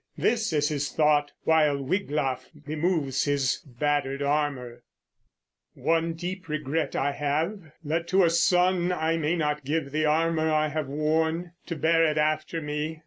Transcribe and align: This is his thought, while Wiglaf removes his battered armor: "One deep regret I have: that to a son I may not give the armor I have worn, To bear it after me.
This 0.17 0.51
is 0.51 0.69
his 0.69 0.91
thought, 0.91 1.31
while 1.43 1.77
Wiglaf 1.79 2.49
removes 2.65 3.25
his 3.25 3.57
battered 3.63 4.23
armor: 4.23 4.81
"One 5.75 6.13
deep 6.13 6.49
regret 6.49 6.95
I 6.95 7.11
have: 7.11 7.71
that 7.83 8.07
to 8.07 8.23
a 8.23 8.31
son 8.31 8.91
I 8.91 9.17
may 9.17 9.35
not 9.35 9.63
give 9.63 9.91
the 9.91 10.05
armor 10.07 10.51
I 10.51 10.69
have 10.69 10.87
worn, 10.87 11.51
To 11.67 11.75
bear 11.75 12.03
it 12.03 12.17
after 12.17 12.63
me. 12.63 12.99